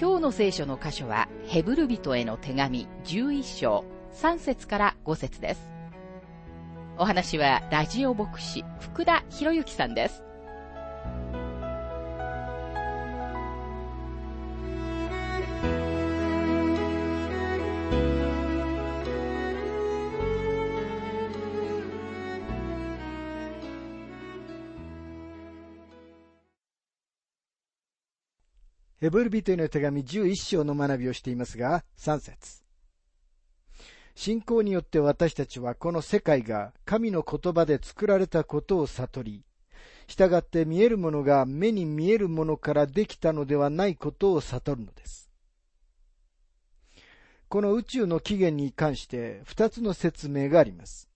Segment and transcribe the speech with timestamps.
[0.00, 3.84] 今日の聖書の箇所は、ヘブル人への手紙11章
[4.14, 5.72] 3節から5節です。
[6.98, 10.22] お話は、ラジオ牧師、福田博之さんです。
[29.08, 32.62] ヘブル人への手紙11章の学びをしていますが、3節
[34.14, 39.44] 信仰によって私たちはこの世界が神の言葉で作られたことを悟り、
[40.08, 45.30] 従って見えるものが目に見えるものからできたのではないことを悟るのです。
[47.48, 51.08] この宇宙の起源に関して二つの説明があります。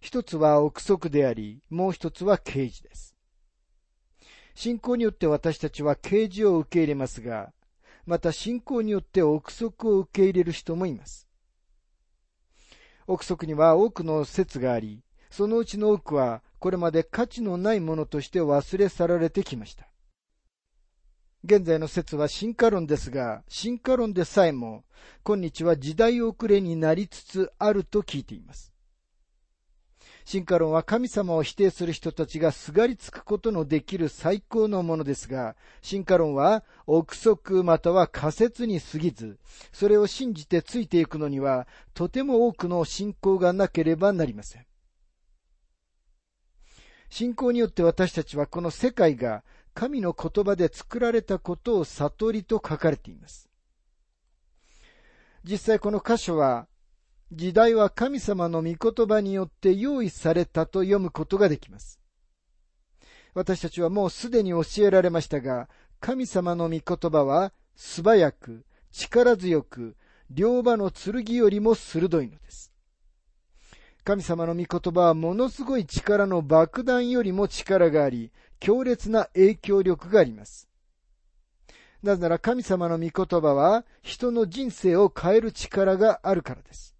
[0.00, 3.17] 一つは憶測であり、もう一つは啓示です。
[4.60, 7.52] 信仰によって私たちは啓示を受け入れますが、
[8.06, 11.28] また信仰によって憶測を受け入れる人もいます。
[13.06, 19.86] 憶測には多くの説があり、そのうちの多くはこれまで価値のないものとして忘れ去られてきました。
[21.44, 24.82] 現在の説は進化論ですが、進化論でさえも、
[25.22, 28.72] 今日は時代遅れになりつつあると聞いています。
[30.28, 39.38] 進化論は神様を否定する人たちがすがりつくことのできる最高のものですが、進化論は憶測または仮説に過ぎず、
[39.72, 44.66] それを信じてついていくのには、とても多くの信仰がなければなりません。
[47.08, 53.48] 信仰によって私たちはこの世界が神の言葉で作られたことを悟りと書かれています。
[55.42, 56.68] 実際この箇所は
[57.30, 62.00] 時代は神様の御言葉によって用意されたと読むことができます。
[63.34, 65.68] 私たちはもうすでに教えられましたが、
[66.00, 69.96] 神様の御言葉は素早く、力強く、
[70.30, 72.72] 両刃の剣よりも鋭いのです。
[74.04, 80.66] 神様の御言葉はものすごい力の爆弾よりも力があり、強烈な影響力があります。
[82.02, 86.97] なぜなら神様の御言葉は人の人生を変える力があるからです。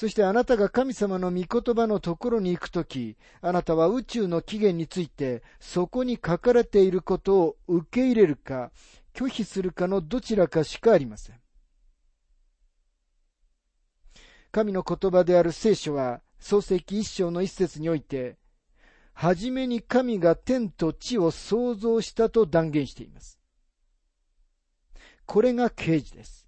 [0.00, 8.72] そしてあなたが神様の御言葉のところに行くとき、あなたは宇宙の起源について、そこに書かれていることを受け入れるか、
[9.12, 11.36] 拒否するかのどちらかしかありません。
[14.50, 18.38] 神の言葉である聖書は、創世記一章の一節において、
[19.12, 23.38] はじめに神が天と地を創造したと断言しています。
[25.26, 26.46] これが啓示です。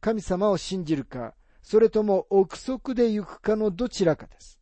[0.00, 1.35] 神様を信じるか、
[1.66, 4.60] それとも憶測で行くかのどちらかです。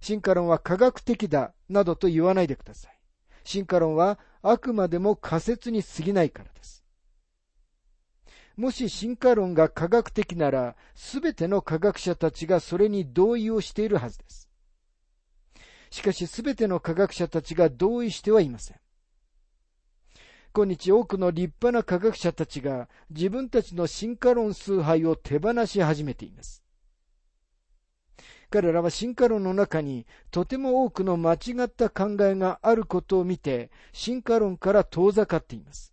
[0.00, 2.98] 進化論は科学的だ、などと言わないでください。
[3.44, 6.82] 進化論はあくまでも仮説に過ぎないからです。
[8.56, 14.48] もし進化論が科学的なら、すべての科学者たちがそれに同意をしているはずです。
[15.90, 18.80] しかしすべての科学者たちが同意してはいません。
[20.56, 26.62] 今日多くの立派な科学者たちが自分たちの進化論崇拝を手放し始めています。
[28.48, 35.92] 彼らは進化論の中にとても多くの間違った考えがあることを見て進化論から遠ざかっています。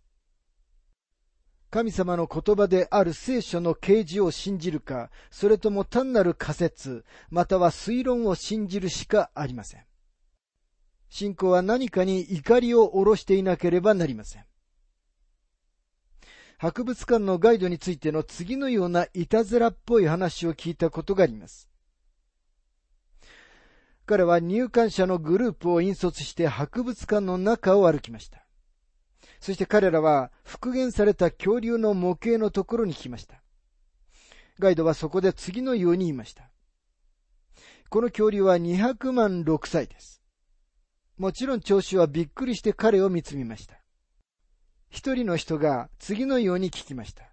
[1.68, 9.84] 神様の言葉である聖書の啓示を信じるか、それとも単なる仮説、または推論を信じるしかありません。
[11.10, 14.44] 信仰は何かに怒りを下ろしていなければなりません。
[16.64, 21.68] 博物館のガイドについての次のようないたずらっぽい話を聞いたことがあります。
[24.06, 28.46] 彼は入館者のグループを引率して博物館の中を歩きました。
[29.40, 33.42] そして彼らは復元された恐竜の模型のところに来ました。
[34.58, 36.50] ガイドはそこで次のように言いました。
[37.90, 40.22] この恐竜は200万6歳です。
[41.18, 43.83] もちろん聴衆はびっくりして彼を見つめました。
[44.94, 47.24] 一人の人が次のように聞きました。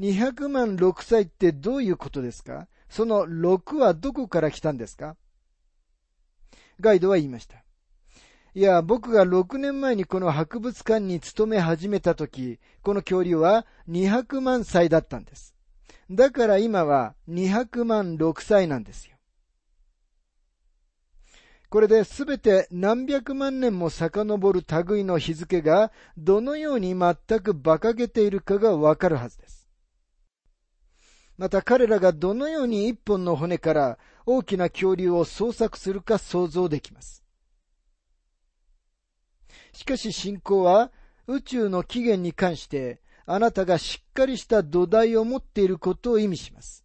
[0.00, 2.68] 200万6歳ってどういうことですか？
[2.90, 5.16] その6はどこから来たんですか？
[6.78, 7.64] ガイドは言いました。
[8.54, 15.54] いや、僕が6年前にこの博物館に勤め始めた時、この恐竜は200万歳だったんです。
[16.10, 19.13] だから今は200万6歳なんですよ。
[21.74, 29.68] これで全て何百万年も遡る類の日付がどのように全く馬鹿げているかがわかるはずです。
[31.36, 37.24] また彼らがどのように一本の骨から大きな恐竜を捜索するか想像できます。
[39.72, 40.92] しかし信仰は
[41.26, 46.83] 宇宙の起源に関してあなたがしっかりした土台を持っていることを意味します。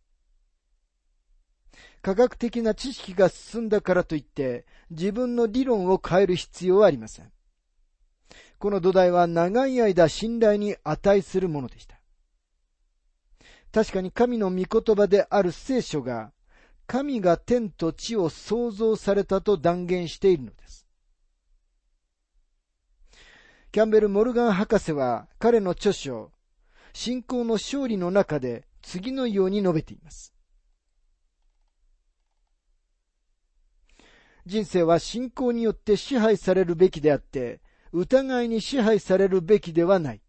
[2.02, 7.32] 科学的な知識が進んだからといって自分の理論を変える必要はありません。
[8.58, 12.00] この土台は長い間信頼に値するものでした。
[13.72, 16.32] 確かに神の御言葉である聖書が
[16.88, 20.88] 神が天と地を創造されたと断言しているのです。
[23.72, 26.32] キャンベル・モルガン博士は彼の著書、
[26.94, 30.34] 信仰の勝利の中で次のように述べています。
[34.50, 37.62] 人生は信仰によって支配されるべきであって、
[37.92, 40.22] 疑いに支配されるべきではない。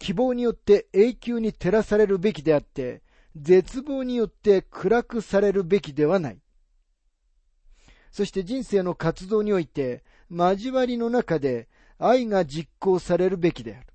[0.00, 3.02] 希望によって永久に照らされるべきであって、
[3.36, 6.40] 絶望によって暗くされるべきではない。
[8.10, 11.68] そして人生の活動において、交わりの中で
[11.98, 13.86] 愛が実行されるべきである。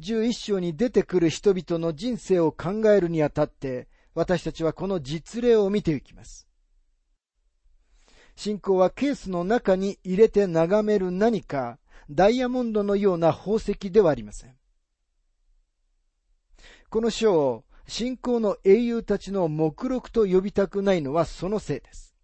[0.00, 6.46] 十一章に出てくる人々の人生を考えるにあたって、私たちはこの実例を見ていきます。
[8.36, 11.78] 信仰はケースの中に入れて眺める何か、
[12.10, 14.56] ダイヤモンドのような宝石ではありません。
[16.90, 22.14] この書を信仰の英雄たちの目録と呼びたくないのはそのせいです。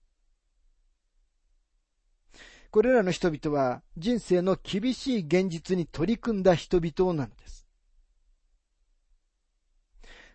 [2.70, 7.67] これらの人々は人生の厳しい現実に取り組んだ人々なのです。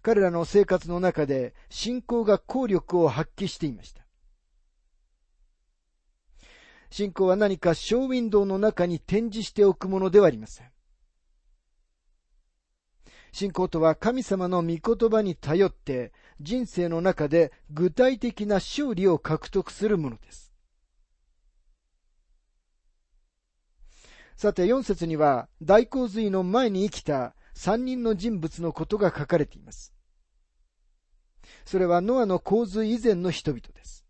[0.04, 4.04] 彼らの生活の中で信仰が効力を発揮していました。
[6.92, 10.68] 信仰は何かショーウィンドウの中に展示しておくものではありません。
[13.32, 20.54] 信仰とは神様の御言葉に頼って人生の中で具体的な勝利を獲得するものです。
[24.36, 29.94] さて、4節には大洪水の前に生きた3人の人物のことが書かれています。
[31.66, 34.06] それはノアの洪水以前の人々です。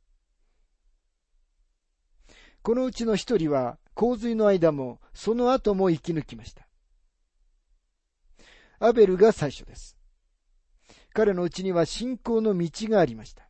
[2.62, 6.68] このうちの一人は洪水の間もその後も生き抜きました。
[8.80, 9.98] アベルが最初です。
[11.14, 13.48] 彼のうちには信仰の道がありました。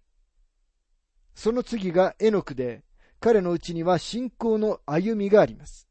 [1.33, 2.83] その次がエノクで、
[3.19, 5.87] 彼のうちには信仰の歩みがあります。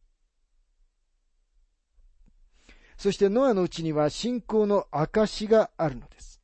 [3.03, 6.41] そしてノアのうちには信仰の証があるのです。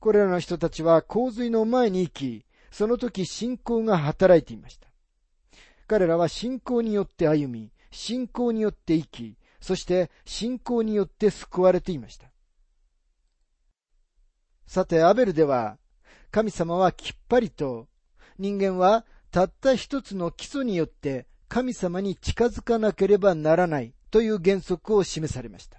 [0.00, 4.86] これらの人たちは洪水の前に生き、その時信仰が働いていました。
[5.86, 12.30] 彼らは信仰によって歩み、信仰によって生き、そして信仰によって救われていました。
[14.66, 15.78] さて、アベルでは、
[16.30, 17.88] 神様はきっぱりと、
[18.38, 25.78] 人間はたった一つの基礎によって神様に近づかなければならないという原則を示されました。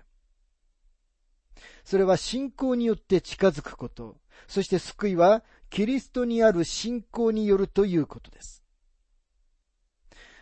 [1.84, 4.18] それは信仰によって近づくこと、
[4.48, 8.64] そして救いはキリストにある信仰によるということです。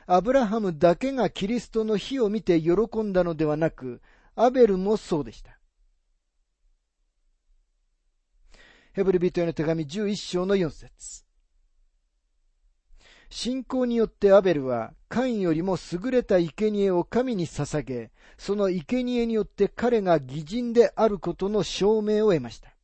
[0.05, 2.71] アブラハムだけがキリストの火を見て喜
[3.03, 4.01] んだのではなく、
[4.35, 5.57] アベルもそうでした。
[8.93, 11.26] ヘブルビトへの手紙11章の4節
[13.29, 22.75] 信仰によってアベルは、カインよりも優れた生贄を神に捧げ、その生贄によって彼が義人であることの証明を得ました。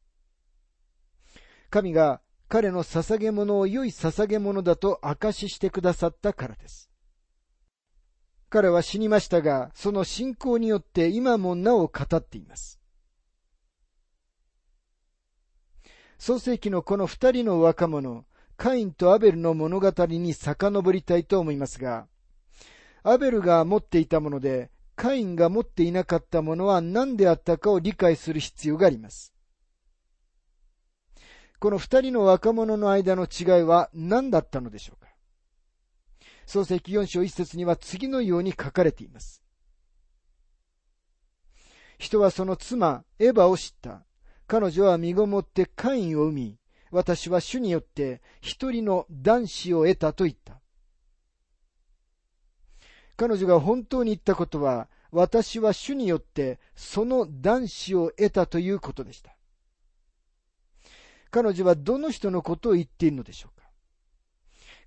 [1.69, 6.89] 神が彼の捧げ物を良い捧げ物だと証ししてくださったからです。
[8.49, 12.79] 彼は死にましたが、その信仰によって今もなお語っています。
[16.19, 18.25] 創世記のこの二人の若者、
[18.63, 22.07] カインとアベルの物語に遡りたいと思いますが、
[23.03, 29.33] アベルが持っていたもので、カインが持っていなかったものは何であったかを理解する必要があります。
[31.59, 35.09] この二人の若者の間の違いは何だったのでしょうか
[36.45, 39.43] 創世記4章1節には次のように書かれています。
[41.99, 44.05] 人はその妻、エヴァを知った。
[44.47, 46.59] 彼女は身ごもってカインを産み、
[46.93, 50.61] 私は主によって一人の男子を得たと言った。
[53.17, 59.35] 彼女が本当に言ったことは、私は主によってその男子を得たということでした。
[61.31, 63.67] 彼女はどの人のことを言っているのでしょうか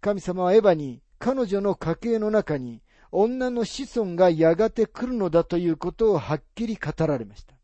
[0.00, 7.56] 神様はエヴァに彼女の家系の中に女の子孫がやがて来るのだということをはっきり語られました。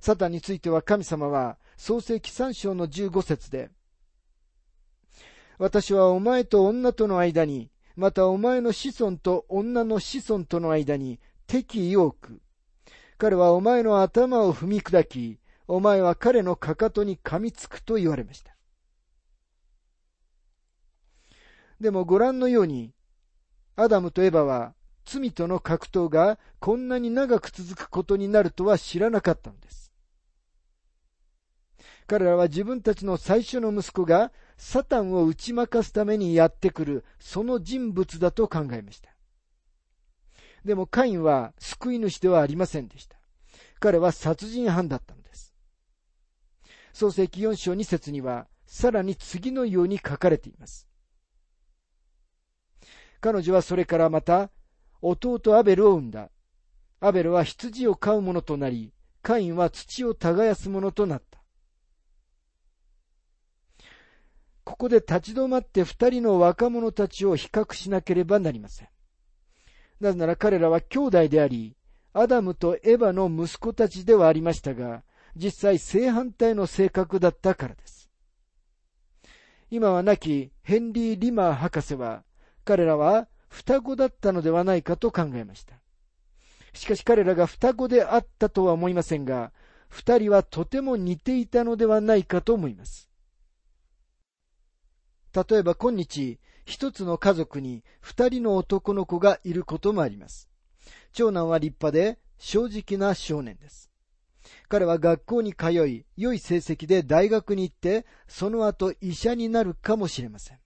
[0.00, 3.70] サタンについては神様は創世記三章の15節で、
[5.58, 12.40] 私はお前と女との間に、またお前の子孫と女の子孫との間に敵意を置く。
[13.18, 15.38] 彼はお前の頭を踏み砕き、
[15.68, 18.56] お前は彼のかかとに噛みつくと言われました。
[21.80, 22.92] でもご覧のように、
[23.76, 29.83] アダムとエバは罪との格闘がこんなに長く続くことになるとは知らなかったのです。
[32.06, 39.10] 彼らは自分たちの最初の息子がサタンを打ち負かすためにやってくるその人物だと考えました。
[40.64, 43.16] でもカインは救い主ではありませんでした。
[43.80, 45.54] 彼は殺人犯だったのです。
[46.92, 50.88] 創世記4章2節にはさらに次のように書かれています。
[53.20, 54.50] 彼女はそれからまた
[55.00, 56.30] 弟アベルを産んだ。
[57.00, 58.92] アベルは羊を飼う者となり、
[59.22, 61.43] カインは土を耕す者となった。
[64.74, 68.88] ここで立ち止まって二人の若者たちを比較しなければなりません。
[70.00, 71.76] なぜなら彼らは兄弟であり、
[72.12, 75.04] アダムとエヴァの息子たちではありましたが、
[75.36, 78.10] 実際正反対の性格だったからです。
[79.70, 82.24] 今は亡きヘンリー・リマー博士は、
[82.64, 85.76] 彼らは双子だったのではないかと考えました。
[86.72, 89.52] しかし彼らが双子であったとは思いませんが、
[89.88, 93.13] 二人はとても似ていたのではないかと思います。
[95.34, 100.48] 例えば今日、一つの家族に二人の男の子がいることもあります。
[101.12, 103.90] 長男は立派で正直な少年です。
[104.68, 110.58] 彼は学校に通い、良い成績で大学に行って、その後医者になるかもしれません。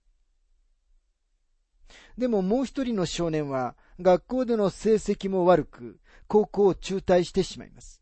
[2.17, 8.01] でももう一人の少年は、学校での成績も悪く、高校を中退してしまいます。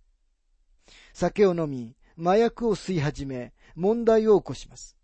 [1.14, 4.97] 酒を飲み、麻薬を吸い始め、問題を起こします。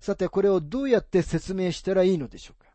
[0.00, 2.70] さて、これをどうやって説明したらいいのでしょうか？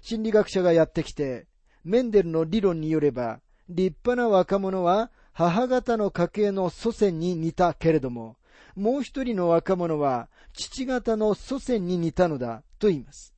[0.00, 1.46] 心理学者がやってきて、
[1.84, 8.36] メンデルの理論によれば、立派な若者は母方の家系の祖先に似たけれども、
[8.74, 13.34] もう一人の若者は父方の祖先に似たのだと言います。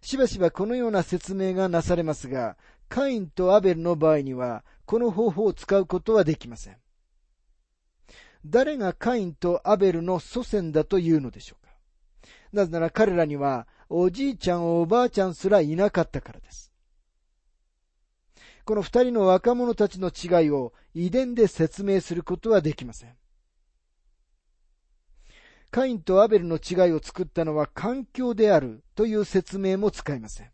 [0.00, 2.56] しばしばこのような説明がなされますが、
[2.88, 6.76] カインとアベルの場合には、この方法を使うことはできません。
[8.44, 11.72] 誰がカインとアベルの祖先だというのでしょうか？
[12.52, 16.72] なぜなら彼らには、おじいちゃんおばあちゃんすらいなかったからです。
[18.64, 23.14] この二人の若者たちの違いを遺伝で説明することはできません。
[25.70, 30.50] カインとアベルの違いを作ったのは環境であるという説明も使いません。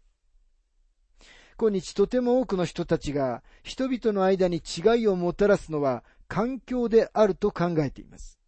[1.59, 8.39] 今日とても多くの人たちが人々の間に違いをもたらすのは環境であると考えています。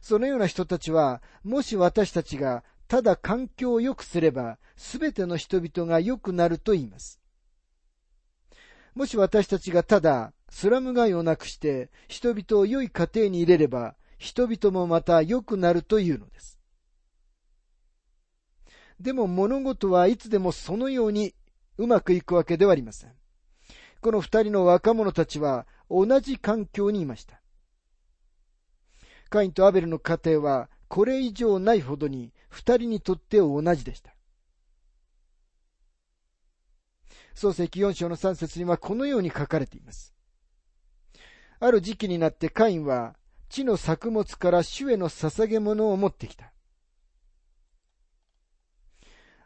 [0.00, 7.20] そのような人たちは、もし私たちがただ環境を良くすれば、すべての人々が良くなると言います。
[8.94, 16.58] もし私たちがただスラム街をなくして人々を良い家庭に入れれば人々もまた良くなるというのです。
[18.98, 21.34] でも物事はいつでもそのように
[21.76, 23.12] うまくいくわけではありません。
[24.00, 27.40] この二人の若者たちは同じ環境にいました。
[29.30, 34.14] カインとアベルの家庭はこれ以上ないほどに二人にとって同じでした。
[37.34, 40.14] 創世記4章の3節にはこのように書かれています。
[41.60, 43.16] ある時期になってカインは
[43.48, 46.52] 地の作物から主への捧げ物を持ってきた。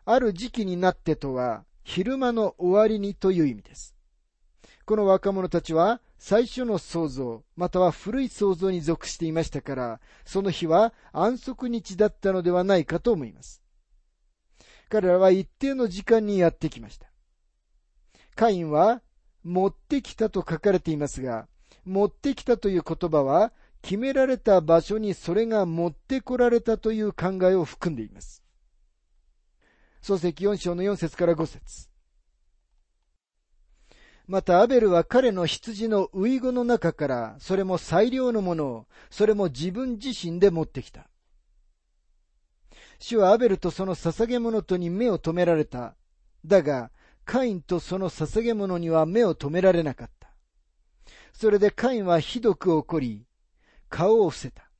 [0.05, 3.95] ある時期になってとは、昼間の終わりにという意味です。
[4.85, 13.61] この若者たちは最初の創造、または古い創造に属していましたから、その日は安息日だったのではないかと思います。
[14.89, 17.09] 彼らは一定の時間にやってきました。
[18.37, 19.03] カインは、
[19.43, 21.49] 持ってきたと書かれていますが、
[21.85, 23.53] 持ってきたという言葉は、
[23.83, 28.45] 決められた場所にそれが持ってこられたという考えを含んでいます。
[30.01, 31.92] 創世記4章の4節から5節
[34.27, 41.09] またアベルは彼の羊のウイゴの中から、それも最良のものを、それも自分自身で持ってきた。
[42.99, 45.97] 主はアベルとその捧げ物とに目を留められた。
[46.45, 46.91] だが、
[47.25, 50.31] カインとその捧げ物には目を留められなかった。
[51.33, 53.27] それでカインはひどく怒り、
[53.89, 54.71] 顔を伏せた。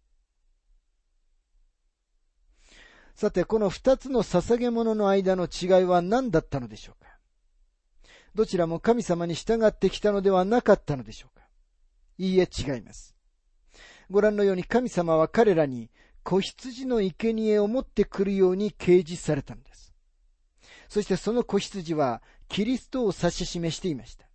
[3.15, 7.02] さて、この二つの捧げ物の間の違いは何だったのでしょうか？
[8.35, 11.47] どちらも神様に従ってきたのではなかったのでしょうか
[12.19, 13.15] いいえ、違います。
[14.11, 15.91] ご覧のように神様は彼らに
[16.23, 19.93] 子羊の生贄を持ってくるように掲示されたのです。
[20.89, 24.27] そしてその子羊はキリストを指し示していました。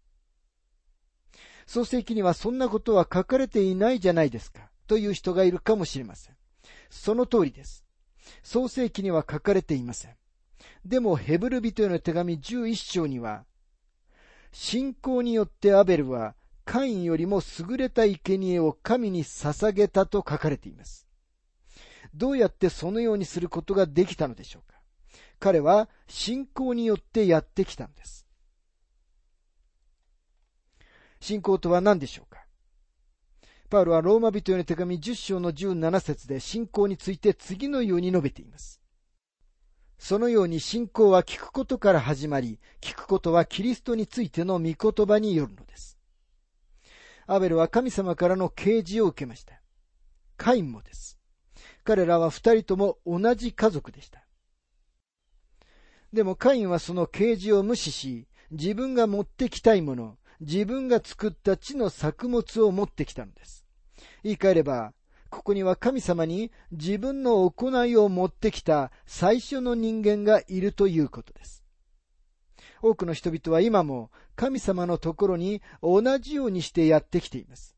[1.66, 6.36] 創世記にはそんなことは書かれていないじゃないですか、という人がいるかもしれません。
[6.90, 7.84] その通りです。
[8.42, 10.16] 創世記には書かれていません。
[10.86, 13.46] でもヘブル人への手紙11章には、
[14.60, 16.34] 信仰によってアベルは
[16.66, 21.08] カインよりも優れた生贄を神に捧げたと書かれています。
[22.16, 24.80] どうやってそのようにすることができたのでしょうか？
[25.38, 28.26] 彼は信仰によってやってきたんです。
[31.22, 32.44] 信仰とは何でしょうか？
[33.70, 38.82] パウロはローマ人への手紙10章の17節で信仰について次のように述べています。
[39.98, 45.98] そのように信仰は聞くことから始まり、聞くことはキリストについての御言葉によるのです。
[47.26, 49.62] アベルは神様からの啓示を受けました。
[50.38, 51.20] カインもです。
[51.84, 54.24] 彼らは二人とも同じ家族でした。
[56.14, 63.66] でもカインはその啓示を無視し、自分が持ってきたいもの、自分が作った地の作物を持ってきたのです。
[64.24, 64.94] 言い換えれば、
[65.30, 71.64] ここには神様に自分の行いを持ってきた最初の人間がいるということです。
[72.82, 77.76] 多くの人々は今も神様のところに同じようにしてやってきています。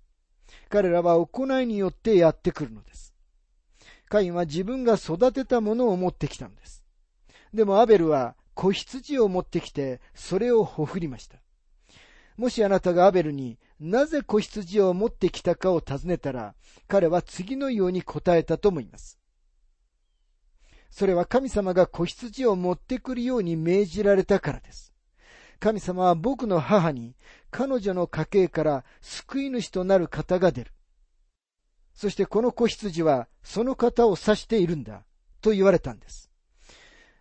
[0.70, 3.16] 彼らは行いによってやってくるのです。
[4.10, 6.84] カインは自分が育てたものを持ってきたのです。
[7.54, 11.38] でもアベルは子羊を持ってきて、それをほふりました。
[12.40, 16.56] もしあなたがアベルになぜ子羊を持ってきたかを尋ねたら、
[16.88, 19.20] 彼は次のように答えたと思います。
[20.90, 24.94] それは神様が子羊を持ってくるように命じられたからです。
[25.60, 27.18] 神様は僕の母に
[27.52, 30.72] 彼女の家系から救い主となる方が出る。
[31.94, 35.04] そしてこの子羊はその方を指しているんだ
[35.42, 36.32] と言われたんです。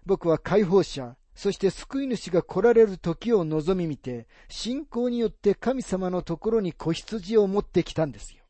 [0.06, 8.42] 僕は解放者、そして救い主が来られる時を望み見て、信仰によって神様のところに子羊を持ってきたんですよ。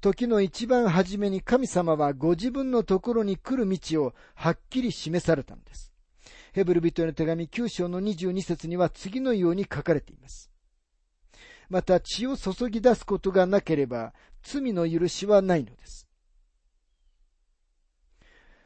[0.00, 5.92] 時の一番初めに神様はご自分のところに来る道をはっきり示されたのです。
[6.52, 10.50] ヘブル人への手紙9章の22節には次のように書かれています。
[11.68, 16.09] また血を注ぎ出すことがなければ罪の許しはないのです。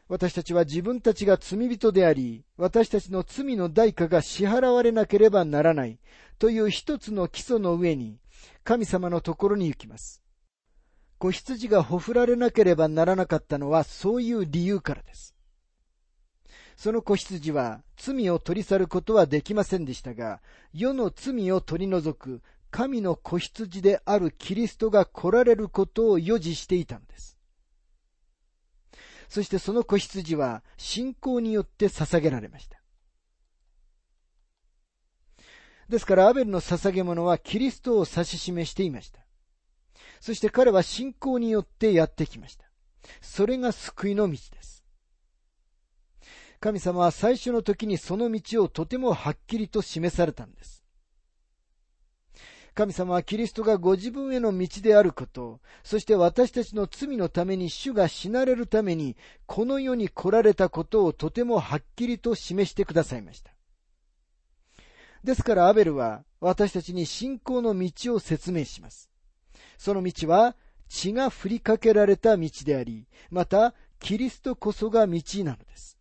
[0.08, 5.98] 私たちは自分たちが罪人であり、私たちの罪の代価が支払われなければならない
[6.38, 8.18] という一つの基礎の上に、
[8.64, 10.22] 神様のところに行きます。
[11.18, 15.34] 子羊がほふられなければならなかったのはそういう理由からです。
[16.76, 20.42] その子羊は罪を取り去ることはできませんでしたが、
[20.74, 27.38] 世の罪を取り除く神の子羊であるキリストが来られることを予示していたのです。
[29.34, 32.80] そしてその子羊は信仰によって捧げられました。
[35.88, 39.18] ですから、アベルの捧げ物はキリストを指し示していました。
[40.20, 42.66] そして彼は信仰によってやってきました。
[43.20, 44.84] それが救いの道です。
[46.60, 50.83] 神様は最初の時にその道をとてもはっきりと示されたんです。
[52.74, 63.52] 神様はキリストがご自分への道であること、そして私たちの罪のために主が死なれるために、この世に来られたことをとてもはっきりと示してくださいました。
[65.22, 69.08] ですからアベルは私たちに信仰の道を説明します。
[69.78, 70.56] その道は
[70.88, 75.93] 血が振りかけられた道であり、またキリストこそが道なのです。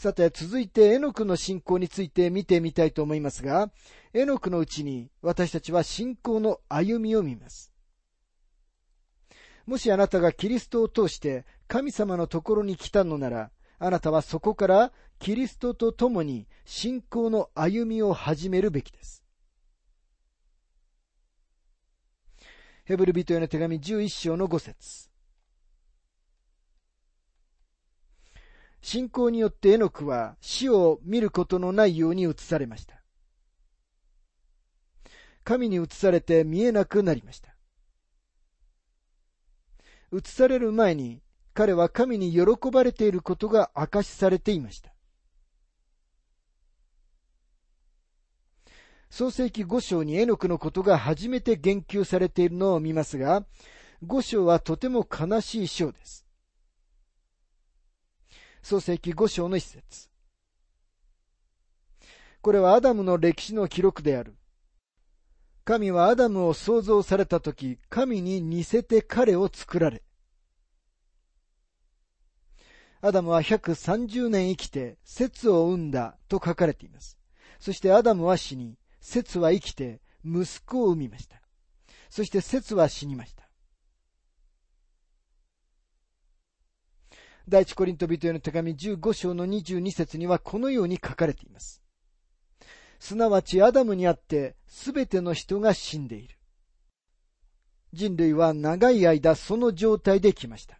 [0.00, 3.70] さて、続いて、エノクの信仰について見てみたいと思いますが、
[4.14, 7.70] エノクのうちに私たちは信仰の歩みを見ます。
[9.66, 19.22] もしあなたがキリストを通して神様のところに来たのなら、あなたはそこからキリストと共に信仰の歩みを始めるべきです。
[22.86, 25.09] ヘブル人への手紙11章の5節
[28.82, 33.02] 信仰によってエノクは死を見ることのないように移されました。
[35.44, 37.54] 神に移されて見えなくなりました。
[40.12, 44.92] 移される前に彼は神に喜ばれていることが明かしされていました。
[49.10, 53.44] 創世記五章にエノクのことが初めて言及されているのを見ますが、
[54.06, 56.29] 五章はとても悲しい章です。
[58.62, 60.08] 創世記五章の一節。
[62.42, 64.36] これはアダムの歴史の記録である。
[65.64, 70.02] 神はアダムを創造されたとき、神に似せて彼を作られ、
[73.02, 77.18] アダムは130年生きて、節を生んだと書かれています。
[77.58, 81.40] そしてアダムは死に、節は生きて、息子を産みました。
[82.10, 83.39] そして節は死にました。
[87.48, 91.82] 第一コリント人への手紙15章の22節にはこのように書かれています。
[92.98, 96.36] すなわちアダムにあってすべての人が死んでいる。
[97.92, 100.78] 人類は長い間その状態で来ました。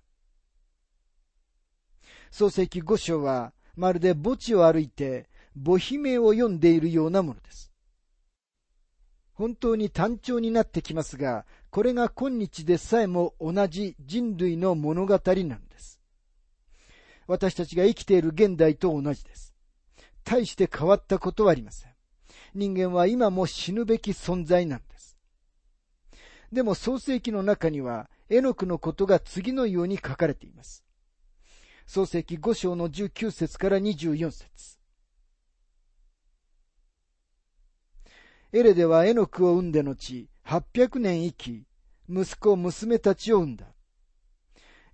[2.30, 7.72] 創世記五章はまるで墓地を歩いて母姫を読んでいるようなものです。
[9.32, 15.99] 本当に単調になってきますが、これが今日でさえも同じ人類の物語なんです。
[17.30, 19.54] 私たちが生きている現代と同じです。
[20.24, 21.92] 大して変わったことはありません。
[22.54, 25.16] 人間は今も死ぬべき存在なんです。
[26.50, 30.84] でも創世記の中には、エノクのことが次のように書かれています。
[31.86, 34.78] 創世記5章の19節から24節
[38.52, 41.64] エレではエノクを産んで後、800年生き、
[42.08, 43.66] 息子、娘たちを産んだ。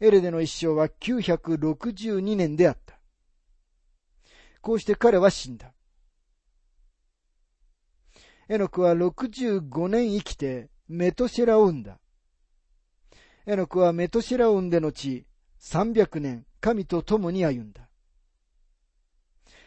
[0.00, 2.98] エレでの一生は962年であった。
[4.60, 5.72] こうして彼は死んだ。
[8.48, 11.98] エノクは65年生きてメトシェラを産んだ。
[13.46, 15.24] エノクはメトシェラを産んで後、
[15.60, 17.88] 300年神と共に歩んだ。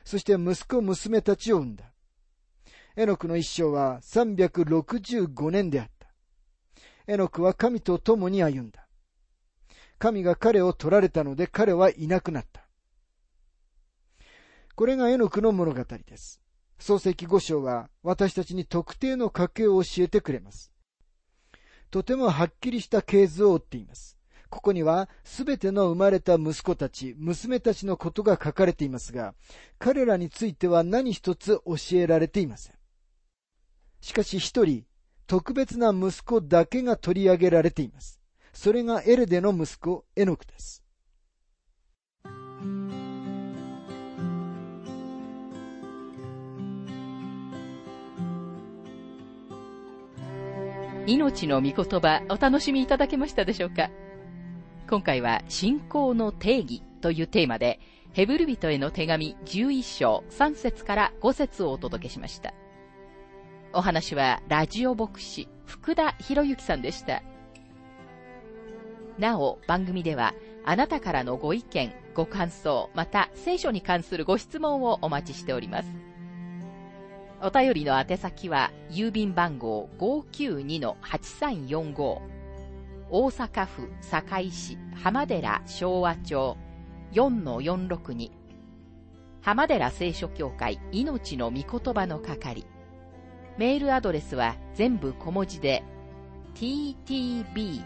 [0.04, 1.92] そして息子娘たちを産んだ。
[2.96, 6.08] エノクの一生は365年であった。
[7.08, 8.89] エノクは神と共に歩んだ。
[10.00, 12.66] 神が彼を取られたので彼はいなくなった。
[14.76, 16.42] これがエノクの物語です。
[16.80, 20.72] 創世記五章は私たちに特定の家系を教えてくれます。
[21.92, 24.18] とてもはっきりした系図を追っています。
[24.50, 29.36] ここにはすべての生まれた息子たち、娘たちのことが書かれていますが、
[29.78, 32.76] 彼らについては何一つ教えられていません。
[34.02, 34.86] しかし一人、
[35.28, 38.19] 特別な息子だけが取り上げられています。
[38.54, 40.84] それがエルデの息子、エノクです。
[51.08, 53.90] 命の御言葉お楽しみいただけましたでしょうか？
[54.88, 57.80] 今回は信仰の定義というテーマで、
[58.12, 62.54] ヘブル人への手紙11章3節から5節をお届けしました。
[63.74, 67.24] お話はラジオ牧師福田博之さんでした。
[69.20, 70.34] なお、番組では
[70.66, 75.90] あなたからのご意見、ご感想、また聖書に関するご質問をお待ちしております。
[77.42, 82.22] お便りの宛先は郵便番号592-8345
[83.12, 86.58] 大阪府堺市浜寺昭和町
[87.14, 88.30] 4-462
[89.42, 92.66] 浜寺聖書協会命の御言葉の係
[93.58, 95.82] メールアドレスは全部小文字で
[96.56, 97.82] ttb